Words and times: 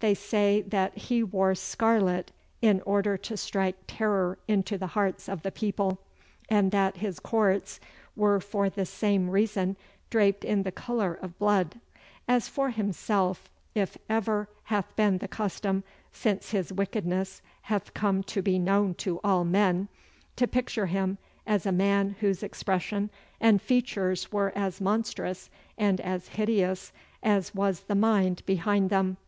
They 0.00 0.14
say 0.14 0.60
that 0.62 0.98
he 0.98 1.22
wore 1.22 1.54
scarlet 1.54 2.32
in 2.60 2.80
order 2.84 3.16
to 3.18 3.36
strike 3.36 3.76
terror 3.86 4.36
into 4.48 4.76
the 4.76 4.88
hearts 4.88 5.28
of 5.28 5.42
the 5.42 5.52
people, 5.52 6.00
and 6.50 6.72
that 6.72 6.96
his 6.96 7.20
courts 7.20 7.78
were 8.16 8.40
for 8.40 8.68
the 8.68 8.84
same 8.84 9.30
reason 9.30 9.76
draped 10.10 10.44
in 10.44 10.64
the 10.64 10.72
colour 10.72 11.14
of 11.22 11.38
blood. 11.38 11.78
As 12.26 12.48
for 12.48 12.70
himself, 12.70 13.48
it 13.72 13.78
hath 13.90 13.98
ever 14.10 14.48
been 14.96 15.18
the 15.18 15.28
custom, 15.28 15.84
since 16.10 16.50
his 16.50 16.72
wickedness 16.72 17.40
hath 17.62 17.94
come 17.94 18.24
to 18.24 18.42
be 18.42 18.58
known 18.58 18.94
to 18.94 19.20
all 19.22 19.44
men, 19.44 19.86
to 20.34 20.48
picture 20.48 20.86
him 20.86 21.18
as 21.46 21.66
a 21.66 21.70
man 21.70 22.16
whose 22.18 22.42
expression 22.42 23.10
and 23.40 23.62
features 23.62 24.32
were 24.32 24.50
as 24.56 24.80
monstrous 24.80 25.50
and 25.76 26.00
as 26.00 26.26
hideous 26.26 26.90
as 27.22 27.54
was 27.54 27.82
the 27.82 27.94
mind 27.94 28.44
behind 28.44 28.90
them. 28.90 29.18